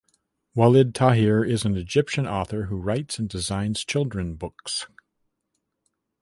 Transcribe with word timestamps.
Walid 0.55 0.95
Taher 0.95 1.47
is 1.47 1.63
an 1.63 1.77
Egyptian 1.77 2.25
author 2.25 2.63
who 2.63 2.77
writes 2.81 3.19
and 3.19 3.29
designs 3.29 3.85
children 3.85 4.33
books. 4.33 4.87